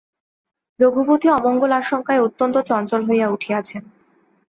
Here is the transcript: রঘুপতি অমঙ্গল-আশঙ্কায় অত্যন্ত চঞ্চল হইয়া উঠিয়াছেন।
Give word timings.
রঘুপতি 0.79 1.27
অমঙ্গল-আশঙ্কায় 1.29 2.23
অত্যন্ত 2.23 2.55
চঞ্চল 2.69 3.01
হইয়া 3.05 3.27
উঠিয়াছেন। 3.29 3.83